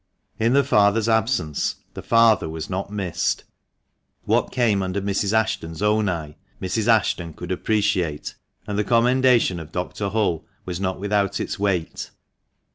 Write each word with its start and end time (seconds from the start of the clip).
In 0.39 0.53
the 0.53 0.63
father's 0.63 1.07
absence 1.07 1.75
the 1.93 2.01
father 2.01 2.49
was 2.49 2.71
not 2.71 2.91
missed. 2.91 3.43
What 4.23 4.51
came 4.51 4.81
under 4.81 4.99
Mrs. 4.99 5.31
Ashton's 5.31 5.83
own 5.83 6.09
eye 6.09 6.37
Mrs, 6.59 6.87
Ashton 6.87 7.33
could 7.33 7.51
appreciate. 7.51 8.33
THE 8.65 8.73
MANCHESTER 8.73 8.93
MAN. 8.95 9.01
243 9.21 9.59
and 9.59 9.59
the 9.59 9.59
commendation 9.59 9.59
of 9.59 9.71
Dr. 9.71 10.09
Hull 10.11 10.43
was 10.65 10.79
not 10.79 10.99
without 10.99 11.39
its 11.39 11.59
weight. 11.59 12.09